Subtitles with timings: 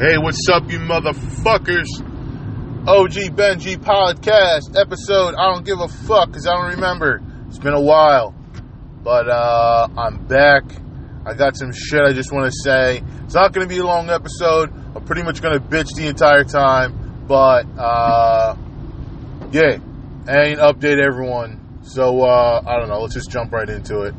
[0.00, 1.84] Hey, what's up, you motherfuckers?
[2.88, 5.34] OG Benji podcast episode.
[5.34, 7.20] I don't give a fuck because I don't remember.
[7.48, 8.34] It's been a while,
[9.04, 10.62] but uh, I'm back.
[11.26, 13.02] I got some shit I just want to say.
[13.24, 14.72] It's not going to be a long episode.
[14.96, 18.56] I'm pretty much going to bitch the entire time, but uh,
[19.52, 19.74] yeah,
[20.26, 21.80] and update everyone.
[21.82, 23.02] So uh, I don't know.
[23.02, 24.14] Let's just jump right into it.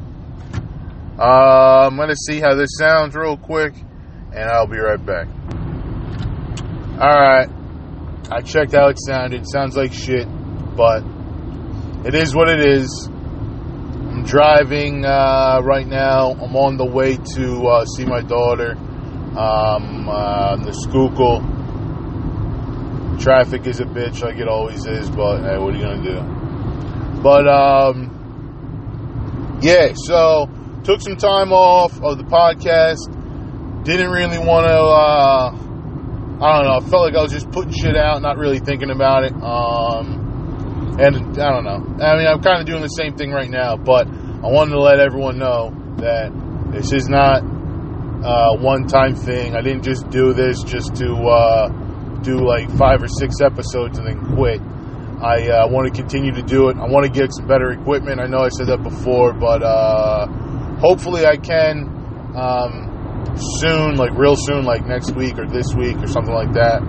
[1.18, 3.73] Uh, I'm going to see how this sounds real quick,
[4.32, 5.27] and I'll be right back.
[7.02, 7.50] Alright.
[8.29, 9.50] I checked how it sounded.
[9.50, 10.28] Sounds like shit,
[10.78, 11.04] but
[12.05, 13.09] it is what it is.
[13.11, 16.33] I'm driving uh, right now.
[16.33, 18.73] I'm on the way to uh, see my daughter.
[18.73, 21.42] Um, uh, the Schuylkill.
[23.20, 26.21] Traffic is a bitch like it always is, but hey, what are you gonna do?
[27.23, 28.11] But um,
[29.64, 29.93] yeah.
[29.95, 30.47] So
[30.83, 33.09] took some time off of the podcast.
[33.86, 34.78] Didn't really want to.
[34.78, 35.58] Uh,
[36.41, 36.77] I don't know.
[36.88, 39.34] I felt like I was just putting shit out, not really thinking about it.
[39.34, 42.03] Um, and I don't know.
[42.03, 44.81] I mean, I'm kind of doing the same thing right now, but I wanted to
[44.81, 46.33] let everyone know that
[46.73, 49.56] this is not a one-time thing.
[49.56, 51.70] I didn't just do this just to uh,
[52.23, 54.61] do like five or six episodes and then quit.
[55.22, 56.78] I uh, want to continue to do it.
[56.78, 58.20] I want to get some better equipment.
[58.20, 60.26] I know I said that before, but uh,
[60.80, 61.86] hopefully I can.
[62.36, 62.91] Um,
[63.36, 66.82] soon, like real soon, like next week or this week or something like that.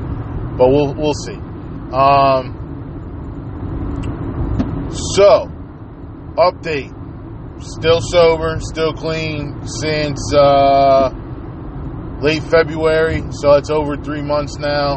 [0.56, 1.38] But we'll we'll see.
[1.92, 2.58] Um,
[5.14, 5.50] so,
[6.36, 6.98] update.
[7.60, 11.10] Still sober, still clean since uh,
[12.20, 14.94] late February, so it's over three months now.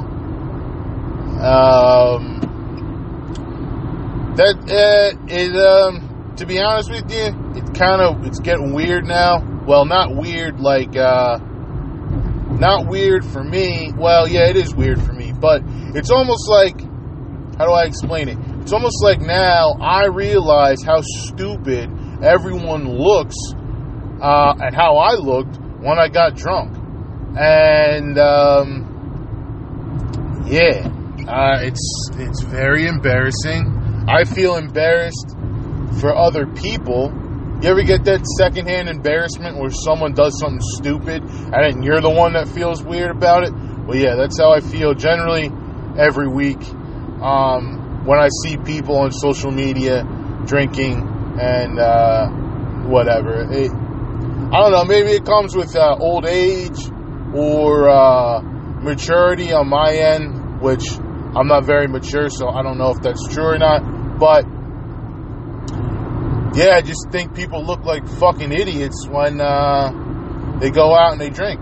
[1.45, 2.41] Um,
[4.35, 9.05] that uh, it um, to be honest with you, it kind of it's getting weird
[9.05, 11.39] now well, not weird like, uh,
[12.59, 13.91] not weird for me.
[13.95, 15.61] Well, yeah, it is weird for me, but
[15.95, 16.79] it's almost like,
[17.57, 18.37] how do I explain it?
[18.61, 21.89] It's almost like now I realize how stupid
[22.23, 23.35] everyone looks,
[24.21, 26.75] uh, and how I looked when I got drunk.
[27.37, 28.85] And, um,
[30.47, 30.87] yeah,
[31.27, 34.05] uh, it's, it's very embarrassing.
[34.07, 35.35] I feel embarrassed
[35.99, 37.11] for other people
[37.65, 42.09] you ever get that secondhand embarrassment where someone does something stupid and then you're the
[42.09, 43.51] one that feels weird about it?
[43.51, 45.49] Well, yeah, that's how I feel generally
[45.97, 46.61] every week
[47.21, 50.05] um, when I see people on social media
[50.45, 51.01] drinking
[51.41, 52.29] and uh,
[52.85, 53.49] whatever.
[53.51, 56.77] It, I don't know, maybe it comes with uh, old age
[57.33, 62.91] or uh, maturity on my end, which I'm not very mature, so I don't know
[62.91, 64.19] if that's true or not.
[64.19, 64.45] But
[66.55, 69.91] yeah, I just think people look like fucking idiots when uh,
[70.61, 71.59] they go out and they drink.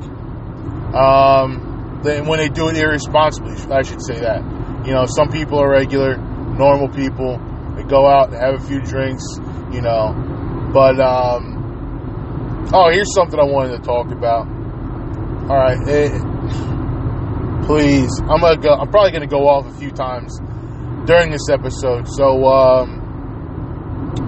[0.94, 4.44] Um, they, when they do it irresponsibly, I should say that.
[4.86, 7.40] You know, some people are regular, normal people.
[7.76, 9.24] They go out and have a few drinks,
[9.72, 10.14] you know.
[10.72, 14.46] But um, oh, here's something I wanted to talk about.
[15.50, 16.12] All right, it,
[17.66, 18.76] please, I'm gonna go.
[18.76, 20.40] I'm probably gonna go off a few times
[21.08, 22.46] during this episode, so.
[22.46, 23.03] Um,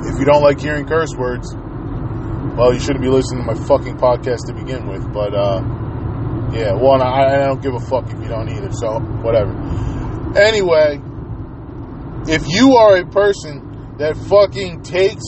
[0.08, 1.54] if you don't like hearing curse words,
[2.56, 5.12] well, you shouldn't be listening to my fucking podcast to begin with.
[5.12, 5.62] But, uh,
[6.54, 9.52] yeah, well, I, I don't give a fuck if you don't either, so whatever.
[10.38, 11.02] Anyway,
[12.28, 15.24] if you are a person that fucking takes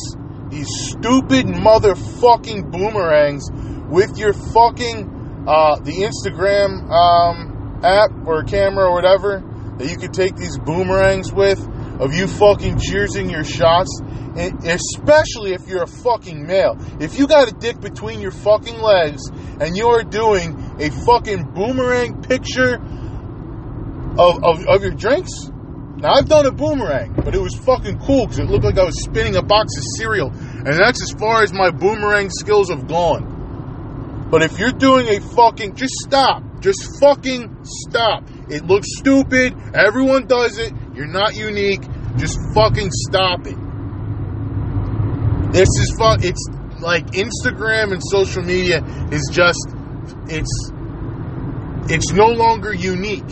[0.50, 3.50] these stupid motherfucking boomerangs
[3.89, 9.44] with your fucking, uh, the Instagram, um, app or camera or whatever
[9.78, 11.59] that you could take these boomerangs with
[12.00, 14.02] of you fucking cheersing your shots
[14.38, 16.78] especially if you're a fucking male.
[17.00, 19.24] If you got a dick between your fucking legs
[19.59, 22.75] and you're doing a fucking boomerang picture
[24.18, 25.31] of, of, of your drinks,
[25.97, 28.84] now I've done a boomerang, but it was fucking cool because it looked like I
[28.84, 32.88] was spinning a box of cereal, and that's as far as my boomerang skills have
[32.88, 34.28] gone.
[34.30, 36.44] But if you're doing a fucking, just stop.
[36.59, 38.24] Just fucking stop.
[38.50, 39.56] It looks stupid.
[39.74, 40.74] Everyone does it.
[40.94, 41.81] You're not unique.
[42.18, 43.58] Just fucking stop it.
[45.54, 46.19] This is fun.
[46.24, 46.46] It's
[46.81, 49.68] like Instagram and social media is just
[50.28, 50.72] it's
[51.90, 53.28] it's no longer unique.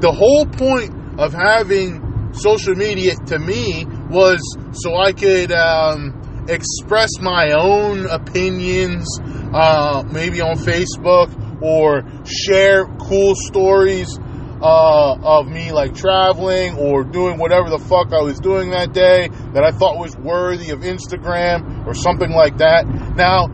[0.00, 4.40] The whole point of having social media to me was
[4.72, 9.06] so I could um, express my own opinions,
[9.52, 11.28] uh, maybe on Facebook,
[11.60, 14.18] or share cool stories
[14.60, 19.28] uh, of me like traveling or doing whatever the fuck I was doing that day
[19.54, 22.86] that I thought was worthy of Instagram or something like that.
[23.16, 23.48] Now,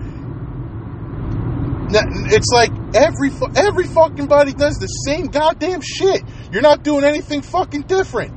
[2.30, 6.22] it's like Every every fucking body does the same goddamn shit.
[6.52, 8.32] You're not doing anything fucking different.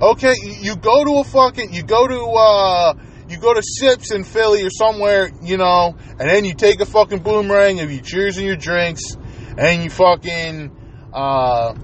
[0.00, 2.94] Okay, you you go to a fucking you go to uh
[3.28, 6.86] you go to Sips in Philly or somewhere, you know, and then you take a
[6.86, 9.02] fucking boomerang of your cheers and your drinks,
[9.58, 10.74] and you fucking
[11.16, 11.74] uh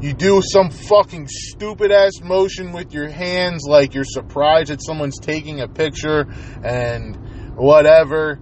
[0.00, 5.18] you do some fucking stupid ass motion with your hands like you're surprised that someone's
[5.18, 6.26] taking a picture
[6.64, 8.40] and whatever.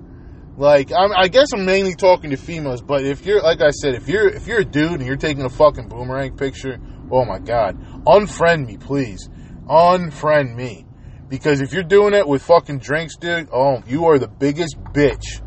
[0.57, 3.95] Like I'm, I guess I'm mainly talking to females, but if you're like I said,
[3.95, 6.79] if you're if you're a dude and you're taking a fucking boomerang picture,
[7.11, 9.29] oh my god, unfriend me, please,
[9.67, 10.87] unfriend me,
[11.29, 15.43] because if you're doing it with fucking drinks, dude, oh, you are the biggest bitch.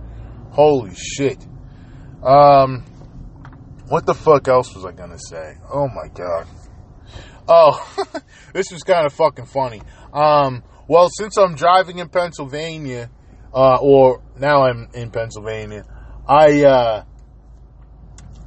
[0.52, 1.46] Holy shit.
[2.24, 2.86] Um,
[3.92, 5.58] what the fuck else was I gonna say?
[5.70, 6.48] Oh my god.
[7.46, 7.96] Oh,
[8.54, 9.82] this was kind of fucking funny.
[10.14, 13.10] Um, well, since I'm driving in Pennsylvania,
[13.54, 15.84] uh, or now I'm in Pennsylvania,
[16.26, 17.04] I uh,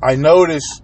[0.03, 0.83] I noticed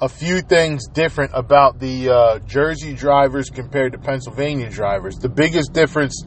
[0.00, 5.16] a few things different about the uh, Jersey drivers compared to Pennsylvania drivers.
[5.16, 6.24] The biggest difference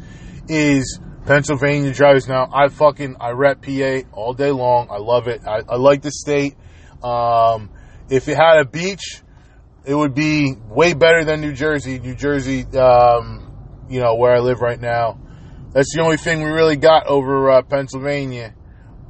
[0.50, 2.28] is Pennsylvania drivers.
[2.28, 4.90] Now, I fucking I rep PA all day long.
[4.92, 5.48] I love it.
[5.48, 6.56] I, I like the state.
[7.04, 7.70] Um,
[8.10, 9.22] if it had a beach,
[9.86, 12.00] it would be way better than New Jersey.
[12.00, 15.20] New Jersey, um, you know, where I live right now.
[15.74, 18.54] That's the only thing we really got over uh, Pennsylvania.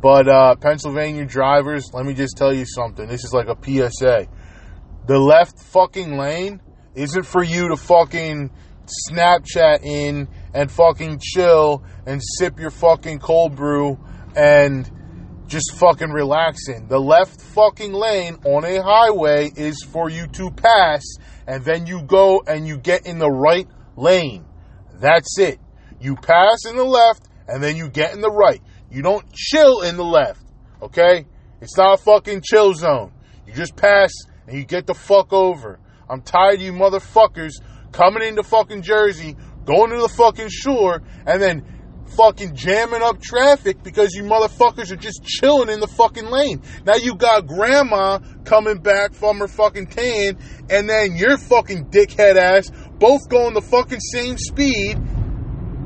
[0.02, 3.08] But uh, Pennsylvania drivers, let me just tell you something.
[3.08, 4.28] This is like a PSA.
[5.08, 6.62] The left fucking lane
[6.96, 8.52] isn't for you to fucking
[9.10, 14.00] Snapchat in and fucking chill and sip your fucking cold brew
[14.36, 14.90] and
[15.54, 16.88] just fucking relaxing.
[16.88, 21.04] The left fucking lane on a highway is for you to pass
[21.46, 24.46] and then you go and you get in the right lane.
[24.96, 25.60] That's it.
[26.02, 28.62] You pass in the left and then you get in the right.
[28.90, 30.42] You don't chill in the left.
[30.82, 31.28] Okay?
[31.62, 33.14] It's not a fucking chill zone.
[33.46, 34.12] You just pass
[34.48, 35.80] and you get the fuck over.
[36.10, 37.62] I'm tired of you motherfuckers
[37.92, 41.73] coming into fucking Jersey, going to the fucking shore, and then
[42.16, 46.62] fucking jamming up traffic because you motherfuckers are just chilling in the fucking lane.
[46.86, 50.38] Now you got grandma coming back from her fucking tan,
[50.70, 54.98] and then your fucking dickhead ass both going the fucking same speed,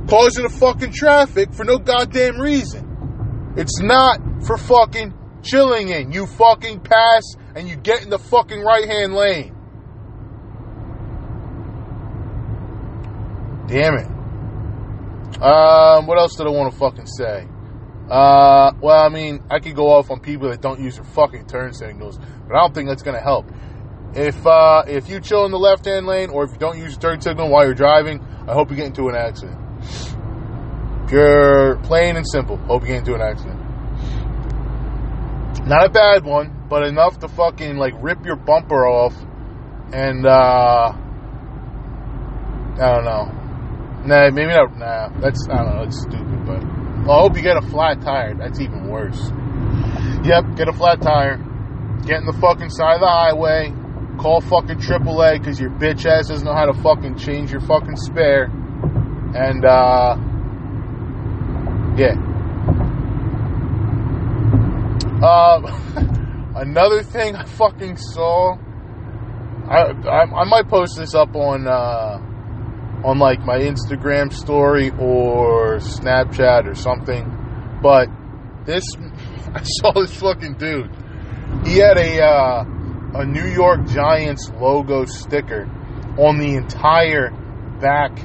[0.07, 3.53] causing the fucking traffic for no goddamn reason.
[3.57, 6.11] It's not for fucking chilling in.
[6.11, 7.23] You fucking pass
[7.55, 9.53] and you get in the fucking right hand lane.
[13.67, 14.16] Damn it.
[15.35, 17.47] Um, what else did I want to fucking say?
[18.09, 21.45] Uh, well, I mean, I could go off on people that don't use their fucking
[21.47, 23.45] turn signals, but I don't think that's gonna help.
[24.15, 26.93] If uh, if you chill in the left hand lane, or if you don't use
[26.93, 29.59] your turn signal while you're driving, I hope you get into an accident.
[31.09, 32.57] Pure, plain and simple.
[32.57, 33.59] Hope you get into an accident.
[35.67, 39.13] Not a bad one, but enough to fucking like rip your bumper off,
[39.91, 40.93] and uh,
[42.79, 43.36] I don't know.
[44.07, 44.77] Nah, maybe not.
[44.77, 45.83] Nah, that's I don't know.
[45.83, 46.63] It's stupid, but
[47.05, 48.35] well, I hope you get a flat tire.
[48.35, 49.19] That's even worse.
[50.23, 51.35] Yep, get a flat tire.
[52.05, 53.73] Get in the fucking side of the highway.
[54.17, 57.97] Call fucking AAA because your bitch ass doesn't know how to fucking change your fucking
[57.97, 58.45] spare.
[59.35, 60.15] And uh,
[61.97, 62.15] yeah.
[65.21, 68.55] Uh, another thing I fucking saw.
[69.67, 71.67] I, I I might post this up on.
[71.67, 72.26] Uh,
[73.03, 77.25] on like my Instagram story or Snapchat or something.
[77.81, 78.07] But
[78.65, 78.83] this,
[79.53, 80.91] I saw this fucking dude.
[81.65, 82.65] He had a uh,
[83.15, 85.69] a New York Giants logo sticker
[86.17, 87.31] on the entire
[87.79, 88.17] back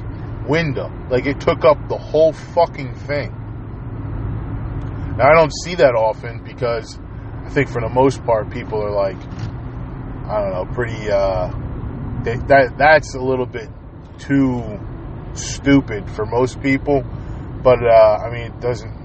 [0.47, 0.91] window.
[1.09, 3.31] Like it took up the whole fucking thing.
[5.17, 6.99] Now I don't see that often because
[7.45, 9.17] I think for the most part people are like,
[10.27, 11.09] I don't know, pretty.
[11.09, 11.51] Uh,
[12.23, 13.69] they, that that's a little bit
[14.27, 14.79] too
[15.33, 17.03] stupid for most people.
[17.63, 19.03] But uh, I mean, it doesn't.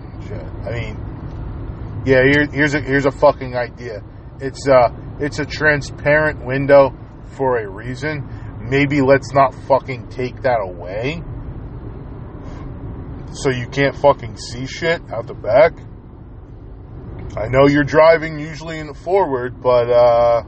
[0.66, 2.22] I mean, yeah.
[2.24, 4.02] Here, here's a here's a fucking idea.
[4.40, 4.88] It's uh
[5.20, 6.92] it's a transparent window
[7.36, 8.28] for a reason.
[8.60, 11.22] Maybe let's not fucking take that away.
[13.32, 15.72] So you can't fucking see shit out the back.
[17.36, 20.42] I know you're driving usually in the forward, but uh,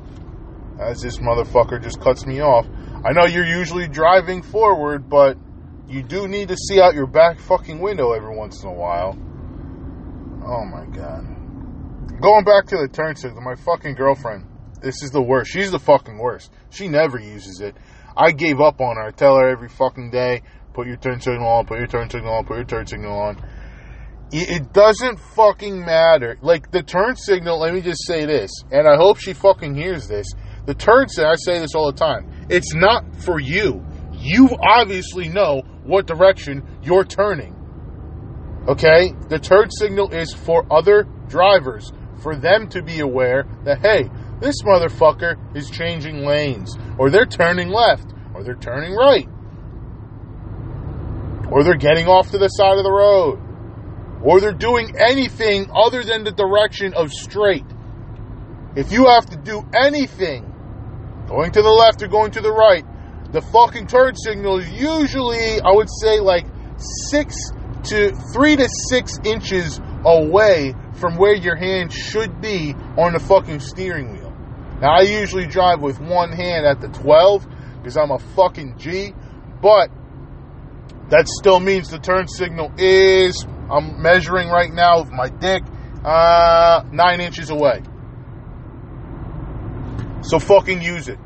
[0.81, 2.67] as this motherfucker just cuts me off,
[3.03, 5.39] I know you're usually driving forward, but
[5.89, 9.17] you do need to see out your back fucking window every once in a while.
[10.47, 11.25] Oh my god.
[12.21, 14.47] Going back to the turn signal, my fucking girlfriend.
[14.83, 15.51] This is the worst.
[15.51, 16.53] She's the fucking worst.
[16.71, 17.77] She never uses it.
[18.17, 19.09] I gave up on her.
[19.09, 20.43] I tell her every fucking day,
[20.75, 23.43] put your turn signal on, put your turn signal on, put your turn signal on.
[24.33, 26.39] It doesn't fucking matter.
[26.41, 30.07] Like the turn signal, let me just say this, and I hope she fucking hears
[30.07, 30.27] this.
[30.67, 33.85] The turn signal, I say this all the time, it's not for you.
[34.13, 37.57] You obviously know what direction you're turning.
[38.69, 39.13] Okay?
[39.29, 41.93] The turn signal is for other drivers,
[42.23, 47.69] for them to be aware that, hey, this motherfucker is changing lanes, or they're turning
[47.69, 49.29] left, or they're turning right,
[51.51, 53.39] or they're getting off to the side of the road,
[54.23, 57.65] or they're doing anything other than the direction of straight.
[58.77, 60.50] If you have to do anything,
[61.31, 62.85] going to the left or going to the right,
[63.31, 66.45] the fucking turn signal is usually, I would say, like
[67.09, 67.37] six
[67.85, 73.61] to three to six inches away from where your hand should be on the fucking
[73.61, 74.37] steering wheel.
[74.81, 77.47] Now, I usually drive with one hand at the 12
[77.79, 79.15] because I'm a fucking G,
[79.63, 79.89] but
[81.11, 85.63] that still means the turn signal is, I'm measuring right now with my dick,
[86.05, 87.83] uh, nine inches away.
[90.23, 91.19] So fucking use it.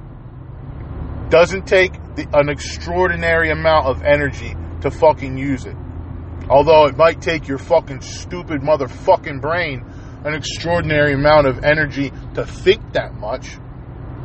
[1.31, 5.77] Doesn't take the, an extraordinary amount of energy to fucking use it.
[6.49, 9.85] Although it might take your fucking stupid motherfucking brain
[10.25, 13.59] an extraordinary amount of energy to think that much.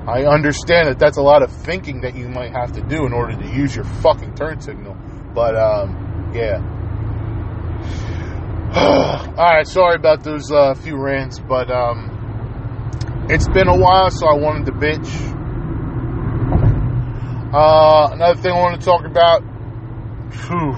[0.07, 3.11] I understand that that's a lot of thinking that you might have to do in
[3.13, 4.95] order to use your fucking turn signal.
[5.35, 6.57] But, um, yeah.
[9.37, 12.18] Alright, sorry about those uh, few rants, but, um,
[13.29, 15.07] it's been a while, so I wanted to bitch.
[17.53, 19.41] Uh, another thing I want to talk about.
[19.41, 20.73] Whew.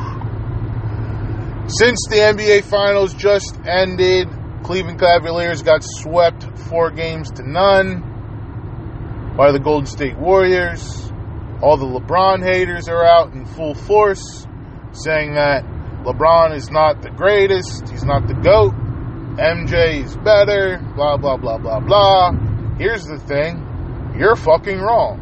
[1.67, 4.27] Since the NBA Finals just ended,
[4.63, 11.11] Cleveland Cavaliers got swept four games to none by the Golden State Warriors.
[11.61, 14.45] All the LeBron haters are out in full force
[14.91, 15.63] saying that
[16.03, 18.73] LeBron is not the greatest, he's not the GOAT,
[19.37, 22.31] MJ is better, blah, blah, blah, blah, blah.
[22.77, 25.19] Here's the thing you're fucking wrong.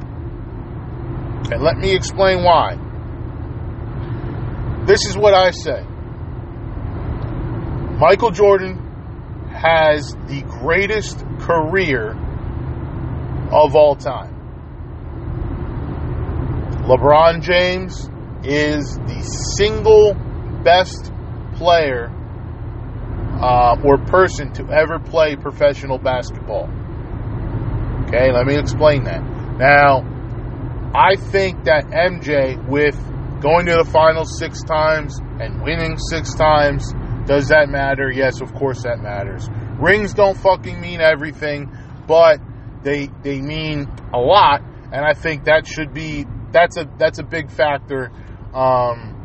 [1.52, 2.76] And let me explain why.
[4.86, 5.84] This is what I say
[8.00, 8.78] Michael Jordan
[9.52, 12.12] has the greatest career
[13.52, 14.36] of all time.
[16.88, 18.10] LeBron James
[18.44, 19.22] is the
[19.56, 20.16] single
[20.64, 21.12] best
[21.56, 22.10] player
[23.40, 26.70] uh, or person to ever play professional basketball.
[28.08, 29.22] Okay, let me explain that.
[29.58, 30.02] Now,
[30.94, 32.98] I think that MJ, with
[33.42, 36.94] going to the finals six times and winning six times,
[37.26, 38.12] does that matter?
[38.12, 39.48] Yes, of course that matters.
[39.80, 41.72] Rings don't fucking mean everything,
[42.08, 42.40] but
[42.84, 47.24] they they mean a lot, and I think that should be that's a that's a
[47.24, 48.12] big factor.
[48.54, 49.19] Um,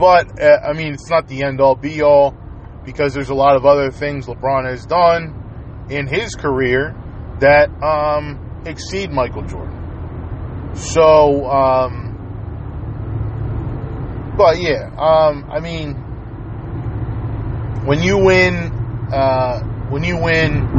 [0.00, 2.34] but uh, I mean, it's not the end all be all
[2.86, 6.96] because there's a lot of other things LeBron has done in his career
[7.40, 10.72] that um, exceed Michael Jordan.
[10.74, 12.06] So, um,
[14.38, 15.96] but yeah, um, I mean
[17.84, 18.54] when you win,
[19.12, 20.78] uh, when you win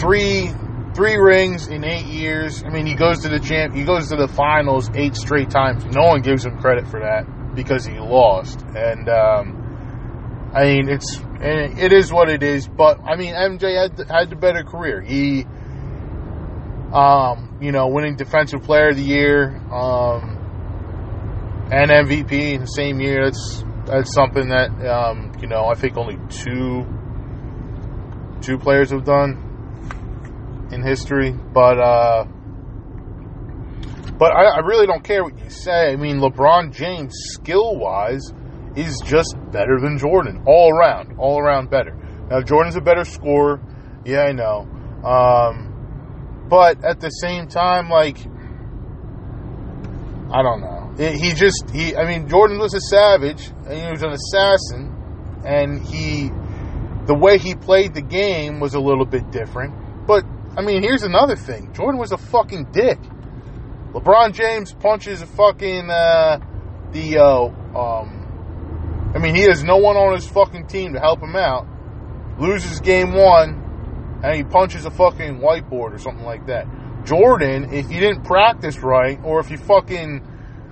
[0.00, 0.50] three
[0.94, 2.62] three rings in eight years.
[2.64, 5.84] I mean, he goes to the champ, he goes to the finals eight straight times.
[5.86, 8.60] No one gives him credit for that because he lost.
[8.74, 12.66] And um, I mean, it's it is what it is.
[12.66, 15.00] But I mean, MJ had had the better career.
[15.00, 15.44] He,
[16.92, 23.00] um, you know, winning Defensive Player of the Year um, and MVP in the same
[23.00, 23.24] year.
[23.24, 26.86] That's that's something that um, you know I think only two
[28.40, 31.32] two players have done in history.
[31.32, 32.26] But uh,
[34.18, 35.92] but I, I really don't care what you say.
[35.92, 38.32] I mean, LeBron James, skill wise,
[38.76, 41.94] is just better than Jordan all around, all around better.
[42.30, 43.60] Now Jordan's a better scorer.
[44.04, 44.68] Yeah, I know.
[45.04, 48.18] Um, but at the same time, like
[50.32, 54.02] I don't know he just he I mean Jordan was a savage and he was
[54.02, 56.30] an assassin and he
[57.06, 60.06] the way he played the game was a little bit different.
[60.06, 60.24] But
[60.56, 61.72] I mean here's another thing.
[61.72, 62.98] Jordan was a fucking dick.
[63.94, 66.38] LeBron James punches a fucking uh,
[66.90, 71.22] the uh, um I mean he has no one on his fucking team to help
[71.22, 71.66] him out.
[72.38, 76.66] Loses game 1 and he punches a fucking whiteboard or something like that.
[77.04, 80.26] Jordan, if you didn't practice right or if you fucking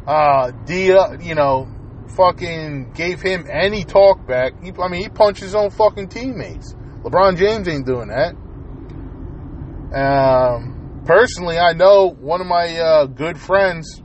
[0.06, 1.68] uh, you know,
[2.16, 4.52] fucking gave him any talk back.
[4.62, 6.74] He, I mean, he punched his own fucking teammates.
[7.02, 8.34] LeBron James ain't doing that.
[9.94, 10.71] Um,
[11.04, 14.02] personally, I know one of my uh, good friends.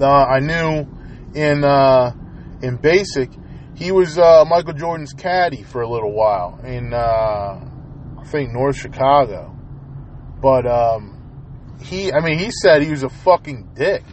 [0.00, 0.86] Uh, I knew
[1.34, 2.12] in uh,
[2.62, 3.30] in basic,
[3.74, 6.96] he was uh, Michael Jordan's caddy for a little while in uh,
[8.18, 9.54] I think North Chicago.
[10.40, 14.04] But um, he, I mean, he said he was a fucking dick,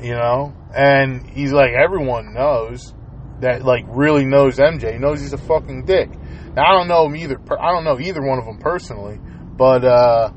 [0.00, 2.94] you know, and he's like everyone knows
[3.40, 6.10] that like really knows MJ knows he's a fucking dick.
[6.54, 7.40] Now I don't know him either.
[7.60, 9.20] I don't know either one of them personally,
[9.58, 10.30] but uh,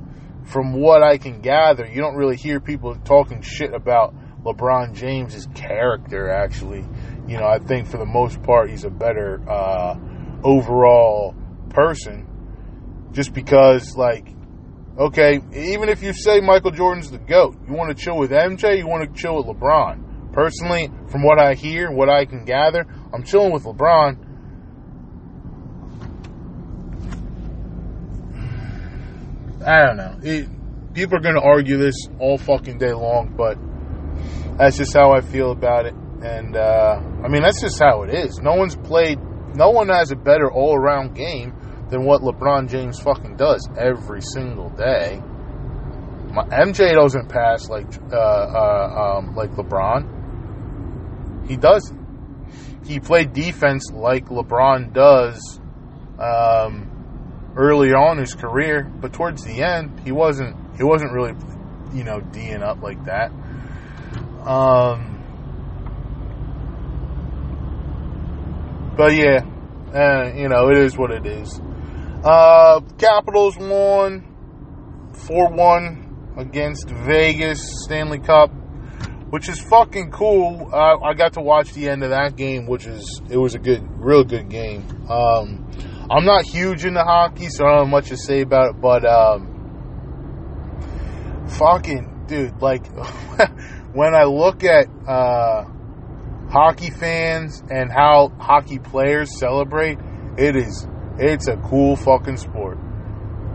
[0.46, 4.14] from what I can gather, you don't really hear people talking shit about
[4.44, 6.30] LeBron James's character.
[6.30, 6.84] Actually,
[7.28, 9.96] you know, I think for the most part he's a better uh,
[10.44, 11.36] overall
[11.70, 12.28] person.
[13.12, 14.28] Just because, like,
[14.98, 18.78] okay, even if you say Michael Jordan's the goat, you want to chill with MJ,
[18.78, 20.34] you want to chill with LeBron.
[20.34, 24.31] Personally, from what I hear, what I can gather, I'm chilling with LeBron.
[29.66, 30.20] I don't know.
[30.24, 33.58] It, people are going to argue this all fucking day long, but
[34.58, 35.94] that's just how I feel about it.
[35.94, 38.40] And uh, I mean, that's just how it is.
[38.40, 39.20] No one's played.
[39.56, 41.54] No one has a better all-around game
[41.90, 45.22] than what LeBron James fucking does every single day.
[46.32, 51.48] My, MJ doesn't pass like uh, uh, um, like LeBron.
[51.48, 52.00] He doesn't.
[52.86, 55.60] He played defense like LeBron does
[56.20, 56.91] um,
[57.56, 60.56] early on his career, but towards the end, he wasn't.
[60.78, 61.34] He wasn't really,
[61.94, 63.32] you know, d'ing up like that.
[64.46, 65.24] Um,
[68.98, 69.42] but yeah,
[69.94, 71.60] uh, you know, it is what it is.
[72.24, 78.52] Uh, Capitals won 4 1 against Vegas Stanley Cup,
[79.30, 80.70] which is fucking cool.
[80.72, 83.60] Uh, I got to watch the end of that game, which is, it was a
[83.60, 84.84] good, real good game.
[85.10, 85.70] Um,
[86.12, 89.06] I'm not huge into hockey, so I don't have much to say about it, but,
[89.06, 89.48] um,
[91.58, 92.86] fucking, dude, like,
[93.94, 95.64] when I look at, uh,
[96.50, 99.98] hockey fans and how hockey players celebrate,
[100.38, 100.86] it is
[101.18, 102.78] it's a cool fucking sport.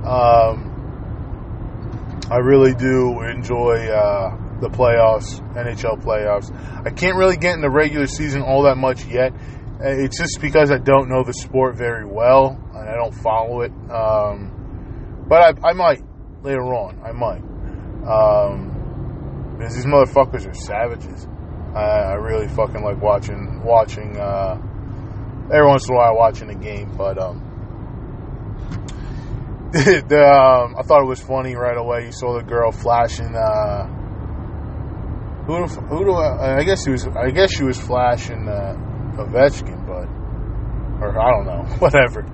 [0.04, 0.72] Um,
[2.30, 6.50] I really do enjoy uh, the playoffs, NHL playoffs.
[6.86, 9.32] I can't really get in the regular season all that much yet.
[9.78, 13.60] Uh, it's just because I don't know the sport very well and I don't follow
[13.60, 13.72] it.
[13.90, 16.00] Um, but I, I, might
[16.42, 17.00] later on.
[17.04, 17.42] I might.
[18.08, 21.26] Um, because these motherfuckers are savages.
[21.74, 24.16] I, I really fucking like watching watching.
[24.16, 24.58] Uh,
[25.52, 27.42] every once in a while, watching a game, but um,
[29.72, 32.06] the, um, I thought it was funny right away.
[32.06, 33.34] You saw the girl flashing.
[33.34, 33.86] Uh,
[35.46, 37.06] who, who do I, I guess he was?
[37.06, 38.74] I guess she was flashing uh,
[39.16, 40.08] Ovechkin, but
[41.02, 42.24] or I don't know, whatever.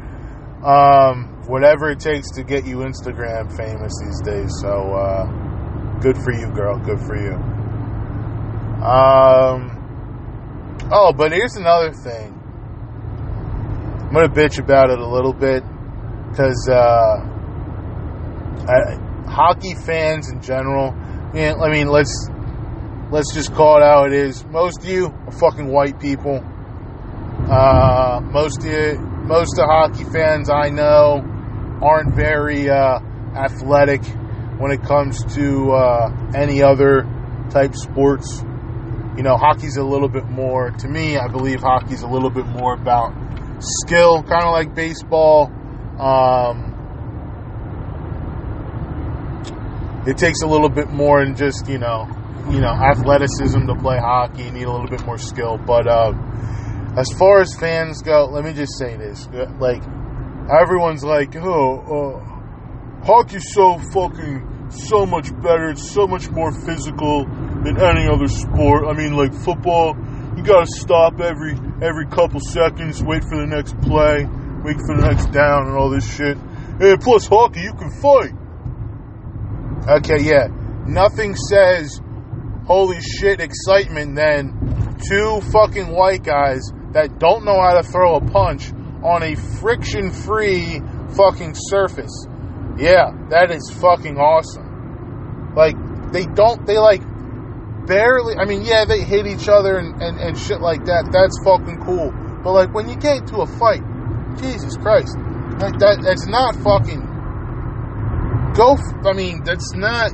[0.64, 4.51] Um, whatever it takes to get you Instagram famous these days.
[4.61, 5.27] So uh,
[6.01, 6.79] good for you, girl.
[6.79, 7.35] Good for you.
[8.85, 9.71] Um,
[10.90, 12.38] oh, but here's another thing.
[14.07, 15.64] I'm gonna bitch about it a little bit
[16.31, 17.33] because uh,
[19.27, 20.95] hockey fans in general.
[21.35, 22.29] Yeah, I mean, let's
[23.11, 24.45] let's just call it how it is.
[24.47, 26.45] Most of you are fucking white people.
[27.50, 31.22] Uh, most of most of hockey fans I know
[31.83, 33.00] aren't very uh,
[33.35, 34.05] athletic
[34.59, 37.02] when it comes to uh, any other
[37.50, 38.42] type sports.
[39.16, 40.70] You know, hockey's a little bit more.
[40.70, 43.12] To me, I believe hockey's a little bit more about
[43.59, 45.50] skill, kind of like baseball.
[45.98, 46.70] Um,
[50.07, 52.09] it takes a little bit more than just you know,
[52.50, 54.44] you know, athleticism to play hockey.
[54.44, 55.59] You need a little bit more skill.
[55.59, 56.12] But uh,
[56.96, 59.26] as far as fans go, let me just say this:
[59.59, 59.83] like
[60.50, 65.70] everyone's like, oh, uh, hockey's so fucking so much better.
[65.70, 68.85] It's so much more physical than any other sport.
[68.87, 69.96] I mean, like football,
[70.37, 74.24] you gotta stop every every couple seconds, wait for the next play,
[74.62, 76.37] wait for the next down, and all this shit.
[76.37, 78.33] And plus, hockey, you can fight.
[79.98, 80.48] Okay, yeah.
[80.87, 82.00] Nothing says
[82.66, 88.20] holy shit excitement than two fucking white guys that don't know how to throw a
[88.20, 88.70] punch
[89.02, 90.81] on a friction free
[91.16, 92.26] fucking surface.
[92.78, 95.52] Yeah, that is fucking awesome.
[95.57, 95.76] Like,
[96.12, 97.02] they don't, they like
[97.87, 101.11] barely, I mean, yeah, they hit each other and, and, and shit like that.
[101.12, 102.12] That's fucking cool.
[102.42, 103.83] But like, when you get into a fight,
[104.40, 105.16] Jesus Christ,
[105.61, 107.02] like that, that's not fucking,
[108.55, 108.76] go,
[109.09, 110.12] I mean, that's not,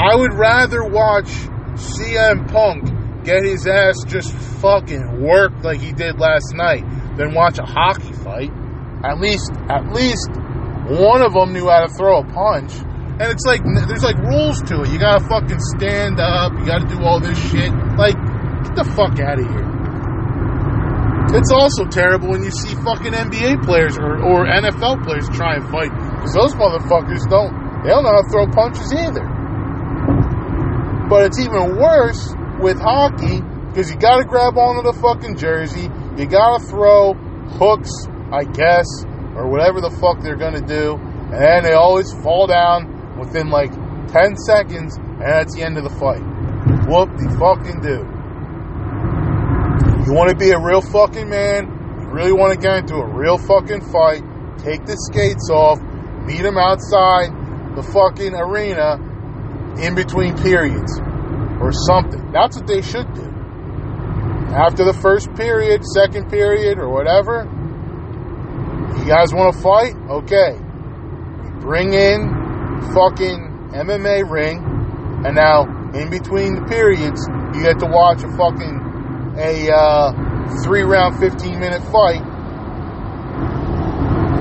[0.00, 1.28] I would rather watch
[1.76, 6.84] CM Punk get his ass just fucking worked like he did last night
[7.16, 8.50] than watch a hockey fight.
[9.04, 10.28] At least, at least
[10.88, 12.72] one of them knew how to throw a punch.
[13.20, 14.88] And it's like, there's like rules to it.
[14.88, 16.52] You gotta fucking stand up.
[16.52, 17.72] You gotta do all this shit.
[17.96, 18.16] Like,
[18.64, 19.68] Get the fuck out of here.
[21.32, 25.64] It's also terrible when you see fucking NBA players or, or NFL players try and
[25.70, 29.24] fight because those motherfuckers don't they don't know how to throw punches either.
[31.08, 35.88] But it's even worse with hockey because you got to grab onto the fucking jersey,
[36.16, 37.90] you got to throw hooks,
[38.32, 38.86] I guess,
[39.34, 40.96] or whatever the fuck they're gonna do,
[41.32, 43.72] and they always fall down within like
[44.08, 46.22] 10 seconds, and that's the end of the fight.
[46.86, 48.02] Whoop the fucking do.
[50.04, 51.66] You want to be a real fucking man,
[52.00, 54.22] you really want to get into a real fucking fight,
[54.58, 55.80] take the skates off,
[56.26, 57.30] meet them outside
[57.76, 58.98] the fucking arena
[59.80, 61.00] in between periods
[61.60, 62.32] or something.
[62.32, 63.28] That's what they should do.
[64.50, 67.46] After the first period, second period, or whatever,
[68.98, 69.94] you guys want to fight?
[70.24, 70.58] Okay.
[71.60, 72.26] Bring in
[72.92, 74.58] fucking MMA ring,
[75.24, 75.62] and now
[75.94, 80.12] in between the periods, you get to watch a fucking a uh,
[80.64, 82.20] three round, 15 minute fight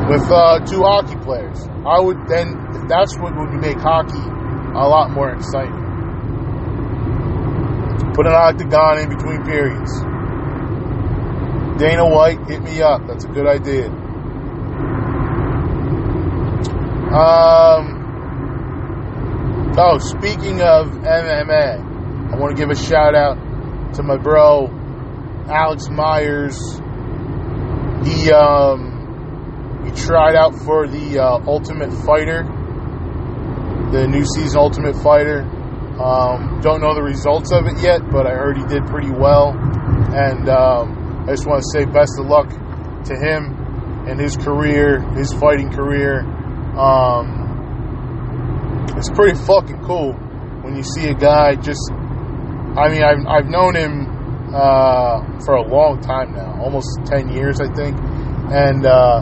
[0.09, 1.61] with uh, two hockey players.
[1.85, 5.88] I would then, if that's what would make hockey a lot more exciting.
[8.15, 9.91] Put an octagon in between periods.
[11.79, 13.07] Dana White, hit me up.
[13.07, 13.87] That's a good idea.
[17.09, 17.95] Um.
[19.77, 23.37] Oh, speaking of MMA, I want to give a shout out
[23.93, 24.67] to my bro
[25.47, 26.57] Alex Myers.
[28.05, 32.43] He um he tried out for the uh, Ultimate Fighter,
[33.91, 35.43] the new season Ultimate Fighter.
[35.99, 39.51] Um, don't know the results of it yet, but I heard he did pretty well,
[40.15, 45.01] and um, I just want to say best of luck to him and his career,
[45.19, 46.21] his fighting career.
[46.79, 47.49] Um,
[48.95, 50.13] it's pretty fucking cool
[50.63, 51.91] when you see a guy just.
[51.91, 54.07] I mean, I've I've known him
[54.55, 59.21] uh, for a long time now, almost ten years, I think, and uh,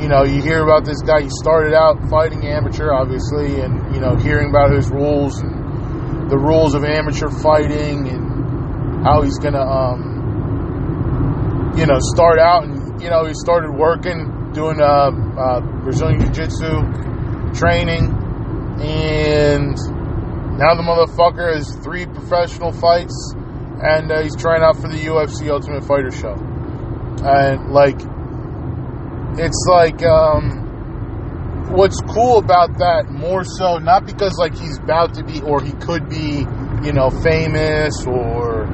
[0.00, 1.22] you know, you hear about this guy.
[1.22, 6.38] He started out fighting amateur, obviously, and you know, hearing about his rules and the
[6.38, 10.12] rules of amateur fighting and how he's gonna, um,
[11.76, 16.30] you know, start out and you know, he started working doing uh, uh, Brazilian Jiu
[16.30, 16.82] Jitsu
[17.54, 18.14] training,
[18.80, 19.74] and
[20.58, 23.34] now the motherfucker has three professional fights,
[23.82, 26.34] and uh, he's trying out for the UFC Ultimate Fighter show,
[27.24, 28.00] and like
[29.38, 35.24] it's like um, what's cool about that more so not because like he's about to
[35.24, 36.44] be or he could be
[36.84, 38.64] you know famous or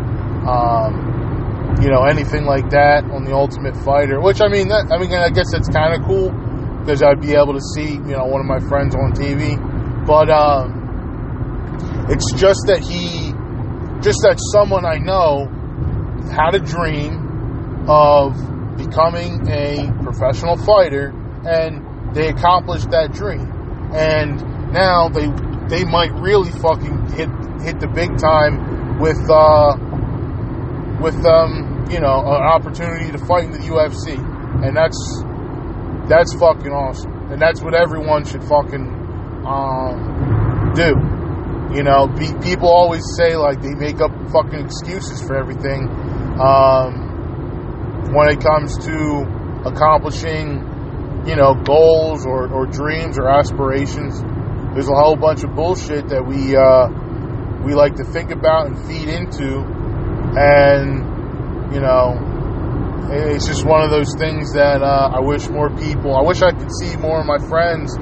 [0.49, 4.99] um, you know anything like that on the ultimate fighter which i mean that i
[4.99, 6.31] mean i guess that's kind of cool
[6.81, 9.55] because i'd be able to see you know one of my friends on tv
[10.07, 10.75] but um,
[12.11, 13.31] it's just that he
[14.03, 15.47] just that someone i know
[16.35, 18.35] had a dream of
[18.79, 21.13] becoming a professional fighter
[21.45, 23.53] and they accomplished that dream.
[23.93, 25.27] And now they
[25.69, 27.29] they might really fucking hit
[27.61, 29.77] hit the big time with uh
[31.03, 34.17] with um you know an opportunity to fight in the UFC
[34.65, 34.99] and that's
[36.09, 37.33] that's fucking awesome.
[37.33, 40.95] And that's what everyone should fucking um do.
[41.75, 45.89] You know be, people always say like they make up fucking excuses for everything.
[46.41, 47.08] Um
[48.13, 49.27] when it comes to
[49.65, 50.65] accomplishing,
[51.27, 54.21] you know, goals or, or dreams or aspirations.
[54.75, 56.89] There's a whole bunch of bullshit that we uh,
[57.65, 59.65] we like to think about and feed into,
[60.37, 62.17] and you know,
[63.11, 66.15] it's just one of those things that uh, I wish more people.
[66.15, 67.97] I wish I could see more of my friends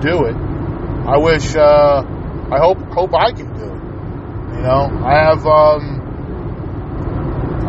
[0.00, 0.36] do it.
[0.36, 1.56] I wish.
[1.56, 2.04] Uh,
[2.52, 4.56] I hope hope I can do it.
[4.56, 5.46] You know, I have.
[5.46, 5.99] Um,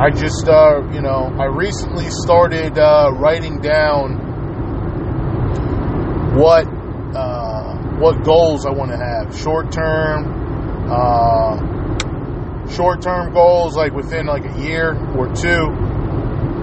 [0.02, 4.18] I just, uh, you know, I recently started uh, writing down
[6.36, 11.56] what uh, what goals I want to have, short term, uh,
[12.72, 15.70] short term goals like within like a year or two,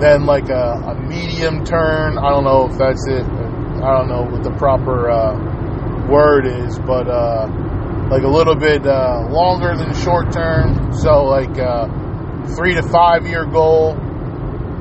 [0.00, 2.18] then like a, a medium term.
[2.18, 3.22] I don't know if that's it.
[3.22, 7.46] I don't know what the proper uh, word is, but uh,
[8.10, 10.92] like a little bit longer than short term.
[10.92, 11.56] So like
[12.56, 13.96] three to five year goal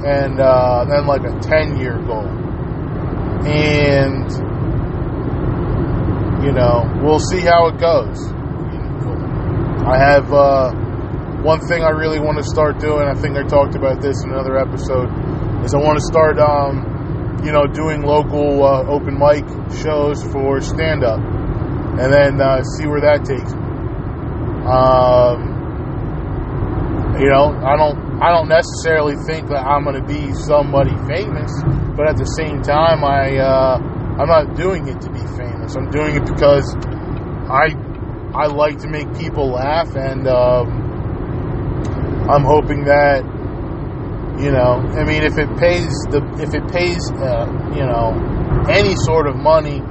[0.05, 2.27] and uh, then like a 10 year goal.
[3.47, 4.29] And,
[6.43, 8.17] you know, we'll see how it goes.
[9.87, 10.71] I have uh,
[11.43, 13.07] one thing I really want to start doing.
[13.07, 15.07] I think I talked about this in another episode.
[15.63, 19.45] Is I want to start, um, you know, doing local uh, open mic
[19.81, 23.61] shows for stand up, and then uh, see where that takes me.
[24.67, 25.56] Um,
[27.17, 31.49] You know, I don't I don't necessarily think that I'm going to be somebody famous,
[31.97, 33.81] but at the same time, I uh,
[34.21, 35.73] I'm not doing it to be famous.
[35.75, 36.77] I'm doing it because
[37.49, 37.73] I
[38.37, 40.69] I like to make people laugh, and um,
[42.29, 43.25] I'm hoping that
[44.37, 44.77] you know.
[44.93, 48.13] I mean, if it pays the if it pays uh, you know
[48.69, 49.81] any sort of money,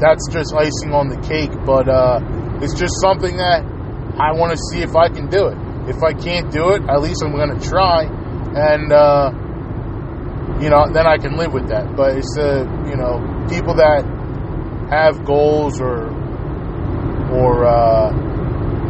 [0.00, 1.52] that's just icing on the cake.
[1.68, 2.24] But uh,
[2.64, 3.68] it's just something that
[4.16, 5.69] I want to see if I can do it.
[5.88, 9.30] If I can't do it, at least I'm going to try, and uh,
[10.60, 11.96] you know, then I can live with that.
[11.96, 14.04] But it's the you know people that
[14.90, 16.10] have goals or
[17.32, 18.10] or uh,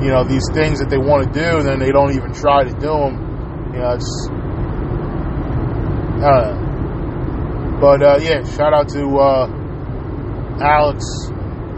[0.02, 2.64] you know these things that they want to do, and then they don't even try
[2.64, 3.72] to do them.
[3.72, 4.28] You know, it's
[6.22, 6.70] I.
[7.80, 9.46] But uh, yeah, shout out to uh,
[10.60, 11.04] Alex,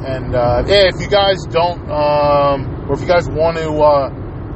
[0.05, 4.11] and uh, yeah, if you guys don't, um, or if you guys want to uh,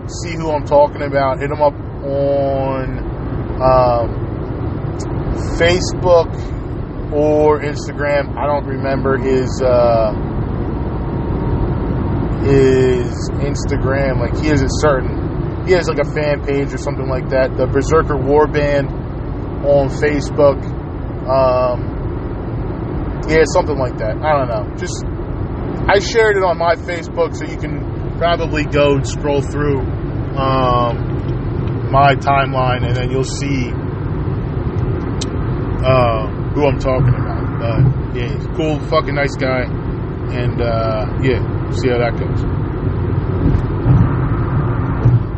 [0.08, 2.98] see who I'm talking about, hit him up on
[3.60, 4.26] um,
[5.58, 6.30] Facebook
[7.12, 8.36] or Instagram.
[8.36, 10.12] I don't remember his uh,
[12.44, 14.20] his Instagram.
[14.20, 17.56] Like he has a certain, he has like a fan page or something like that.
[17.56, 18.90] The Berserker Warband
[19.64, 20.62] on Facebook.
[21.26, 21.94] Um,
[23.28, 24.16] yeah, something like that.
[24.22, 24.76] I don't know.
[24.76, 25.04] Just
[25.88, 29.82] I shared it on my Facebook, so you can probably go and scroll through
[30.38, 33.70] um, my timeline, and then you'll see
[35.84, 37.58] uh, who I'm talking about.
[37.60, 42.44] But yeah, he's cool, fucking nice guy, and uh, yeah, see how that goes.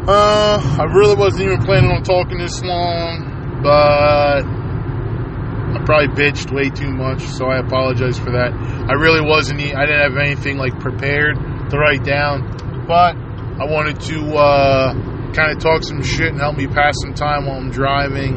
[0.08, 6.70] Uh, I really wasn't even planning on talking this long, but I probably bitched way
[6.70, 8.54] too much, so I apologize for that.
[8.88, 9.60] I really wasn't.
[9.60, 11.36] I didn't have anything like prepared
[11.70, 13.16] to write down, but
[13.60, 14.92] I wanted to uh,
[15.32, 18.34] kind of talk some shit and help me pass some time while I'm driving.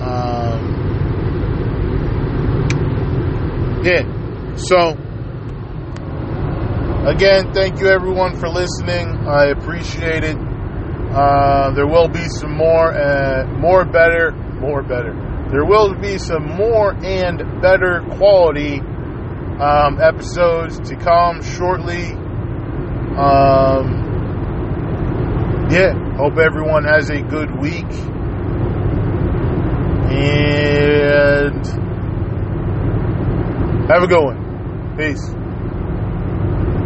[0.00, 0.82] Um,
[3.84, 4.02] yeah.
[4.56, 4.90] So
[7.08, 9.08] again, thank you everyone for listening.
[9.26, 10.36] I appreciate it.
[10.36, 15.14] Uh, there will be some more, uh, more better, more better
[15.50, 18.80] there will be some more and better quality
[19.60, 22.12] um, episodes to come shortly.
[23.16, 24.05] Um,
[25.70, 27.90] yeah, hope everyone has a good week.
[30.08, 31.66] And
[33.90, 34.96] have a good one.
[34.96, 35.45] Peace.